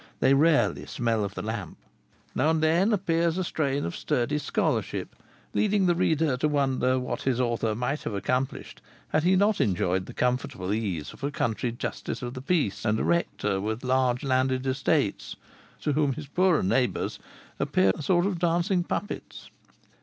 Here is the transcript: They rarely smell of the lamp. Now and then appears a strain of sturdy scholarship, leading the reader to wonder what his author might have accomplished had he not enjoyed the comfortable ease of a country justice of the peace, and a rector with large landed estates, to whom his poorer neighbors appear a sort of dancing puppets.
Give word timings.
They 0.19 0.33
rarely 0.33 0.87
smell 0.87 1.23
of 1.23 1.35
the 1.35 1.43
lamp. 1.43 1.77
Now 2.33 2.49
and 2.49 2.63
then 2.63 2.91
appears 2.91 3.37
a 3.37 3.43
strain 3.43 3.85
of 3.85 3.95
sturdy 3.95 4.39
scholarship, 4.39 5.15
leading 5.53 5.85
the 5.85 5.93
reader 5.93 6.37
to 6.37 6.47
wonder 6.47 6.97
what 6.97 7.21
his 7.21 7.39
author 7.39 7.75
might 7.75 8.01
have 8.01 8.15
accomplished 8.15 8.81
had 9.09 9.21
he 9.21 9.35
not 9.35 9.61
enjoyed 9.61 10.07
the 10.07 10.15
comfortable 10.15 10.73
ease 10.73 11.13
of 11.13 11.23
a 11.23 11.29
country 11.29 11.71
justice 11.71 12.23
of 12.23 12.33
the 12.33 12.41
peace, 12.41 12.83
and 12.83 12.99
a 12.99 13.03
rector 13.03 13.61
with 13.61 13.83
large 13.83 14.23
landed 14.23 14.65
estates, 14.65 15.35
to 15.81 15.93
whom 15.93 16.13
his 16.13 16.25
poorer 16.25 16.63
neighbors 16.63 17.19
appear 17.59 17.91
a 17.95 18.01
sort 18.01 18.25
of 18.25 18.39
dancing 18.39 18.83
puppets. 18.83 19.51